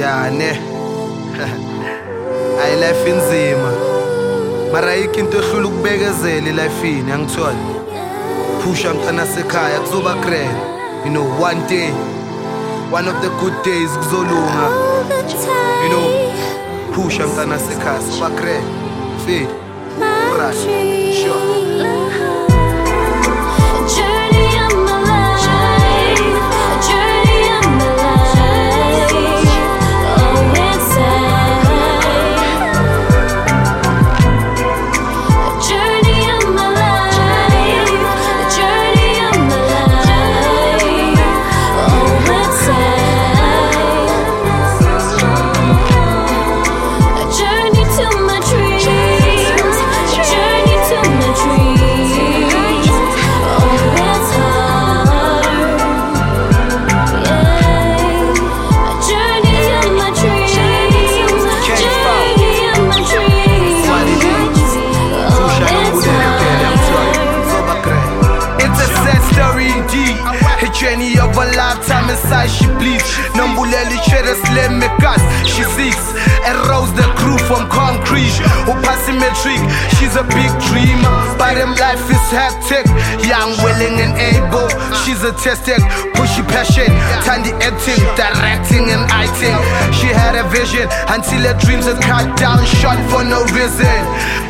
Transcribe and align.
ya 0.00 0.30
ne 0.30 0.50
ayi 2.62 2.76
life 2.80 3.10
inzima. 3.10 3.72
Mara 4.72 4.90
ayikho 4.90 5.20
into 5.20 5.38
ehlula 5.38 5.68
ukubekezela 5.68 6.48
elifini 6.48 7.12
angitholi 7.12 7.56
phusha 8.64 8.94
mntana 8.94 9.26
sekhaya 9.26 9.80
kuzoba 9.80 10.14
grand. 10.14 10.56
You 11.04 11.10
know 11.12 11.42
one 11.42 11.60
day 11.68 11.90
one 12.90 13.08
of 13.08 13.20
the 13.22 13.28
good 13.40 13.54
days 13.64 13.90
kuzolunga. 13.90 14.70
You 15.82 15.88
know 15.90 16.32
phusha 16.94 17.26
mntana 17.26 17.58
sekhaya 17.58 18.00
soba 18.00 18.30
grand. 18.36 18.64
Fit 19.26 19.48
right 20.38 20.54
sure 21.14 21.45
journey 70.86 71.18
of 71.18 71.34
a 71.34 71.46
lifetime 71.58 72.06
inside 72.10 72.46
she 72.46 72.66
bleeds. 72.78 73.02
Nombulelo 73.34 73.98
share 74.06 74.22
slim 74.46 74.78
gas 75.02 75.18
She 75.42 75.62
seeks. 75.74 76.06
And 76.46 76.54
rose 76.70 76.92
the 76.94 77.06
crew 77.18 77.38
from 77.50 77.66
concrete. 77.66 78.30
Who 78.66 78.72
passing 78.86 79.18
metric 79.18 79.58
She's 79.98 80.14
a 80.14 80.22
big 80.22 80.52
dreamer. 80.70 81.16
But 81.34 81.58
them 81.58 81.74
life 81.82 82.06
is 82.06 82.26
hectic. 82.30 82.86
Young, 83.26 83.58
willing 83.66 83.98
and 83.98 84.14
able 84.14 84.70
She's 85.02 85.22
a 85.26 85.32
tested 85.42 85.82
Pushy 86.14 86.46
passion 86.46 86.86
Tandy 87.26 87.50
acting 87.58 87.98
Directing 88.14 88.86
and 88.86 89.02
acting 89.10 89.56
She 89.90 90.06
had 90.14 90.38
a 90.38 90.46
vision 90.46 90.86
Until 91.10 91.42
her 91.50 91.56
dreams 91.58 91.90
are 91.90 91.98
cut 91.98 92.38
down 92.38 92.62
Shot 92.78 92.98
for 93.10 93.26
no 93.26 93.42
reason. 93.50 93.98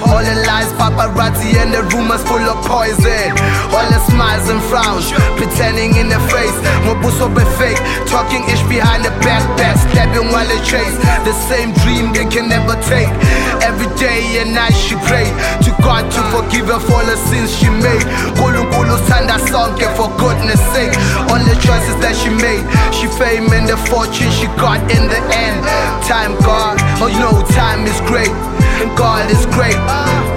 All 0.04 0.20
the 0.20 0.36
lies 0.44 0.68
paparazzi 0.76 1.56
And 1.56 1.72
the 1.72 1.82
rumors 1.94 2.20
full 2.28 2.44
of 2.44 2.60
poison. 2.68 3.32
All 3.72 3.88
the 3.88 3.95
smiles 4.16 4.48
and 4.48 4.62
frowns 4.72 5.12
Pretending 5.36 5.92
in 6.00 6.08
the 6.08 6.20
face. 6.32 6.56
Ngobuso 6.88 7.28
be 7.36 7.44
fake 7.60 7.76
Talking 8.08 8.42
ish 8.48 8.64
behind 8.72 9.04
the 9.04 9.12
back 9.20 9.44
Backstabbing 9.60 10.32
while 10.32 10.48
they 10.48 10.60
chase. 10.64 10.96
The 11.28 11.36
same 11.52 11.76
dream 11.84 12.16
they 12.16 12.24
can 12.24 12.48
never 12.48 12.74
take. 12.88 13.12
Every 13.60 13.92
day 14.00 14.40
and 14.40 14.56
night 14.56 14.72
she 14.72 14.96
pray 15.04 15.28
To 15.68 15.70
God 15.84 16.08
to 16.08 16.20
forgive 16.32 16.72
her 16.72 16.80
for 16.80 17.04
the 17.04 17.16
sins 17.28 17.52
she 17.52 17.68
made. 17.68 18.06
Nkulunkulu 18.32 18.96
sanda 19.04 19.36
sonke 19.52 19.86
for 19.94 20.08
goodness 20.16 20.60
sake. 20.72 20.96
All 21.28 21.40
the 21.44 21.56
choices 21.60 21.96
that 22.00 22.16
she 22.16 22.32
made. 22.32 22.64
She 22.96 23.06
fame 23.20 23.52
and 23.52 23.68
the 23.68 23.76
fortune 23.76 24.32
she 24.32 24.48
got 24.56 24.80
in 24.88 25.04
the 25.12 25.20
end. 25.44 25.60
Time 26.08 26.32
God, 26.40 26.80
oh 27.04 27.12
you 27.12 27.20
know 27.20 27.36
time 27.52 27.84
is 27.84 28.00
great. 28.08 28.32
And 28.80 28.90
God 28.96 29.30
is 29.30 29.44
great 29.46 29.76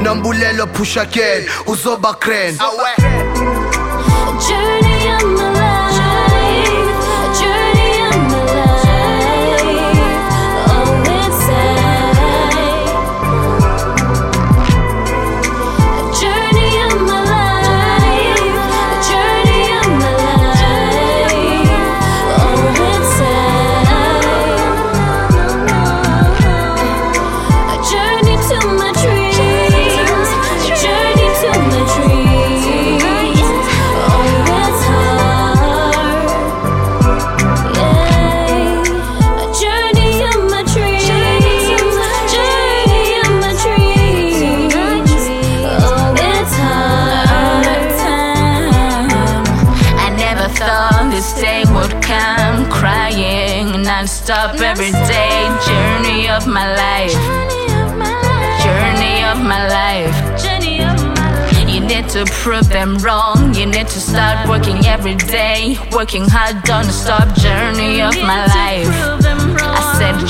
Nombulelo 0.09 0.65
push 0.73 0.97
again. 0.97 1.45
Uzoba 1.67 2.15
Journey 4.47 4.98
stop 54.09 54.59
every 54.59 54.91
day. 54.91 55.47
Journey 55.65 56.29
of 56.29 56.47
my 56.47 56.65
life. 56.75 57.13
Journey 58.63 59.23
of 59.23 59.37
my 59.37 59.67
life. 59.67 60.15
You 61.69 61.79
need 61.81 62.09
to 62.09 62.25
prove 62.25 62.67
them 62.69 62.97
wrong. 62.97 63.53
You 63.53 63.65
need 63.65 63.87
to 63.87 63.99
start 63.99 64.49
working 64.49 64.85
every 64.85 65.15
day. 65.15 65.77
Working 65.91 66.25
hard, 66.27 66.63
don't 66.63 66.91
stop. 66.91 67.35
Journey 67.37 68.01
of 68.01 68.15
my 68.21 68.45
life. 68.47 68.89
I 69.77 69.81
said, 69.97 70.27